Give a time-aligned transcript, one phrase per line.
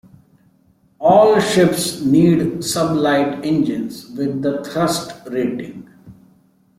[0.97, 5.87] All ships need sublight engines with a Thrust Rating.